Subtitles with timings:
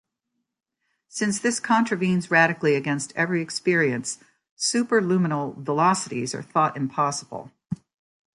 [1.09, 4.17] Since this contravenes radically against every experience,
[4.57, 7.51] superluminal velocities are thought impossible.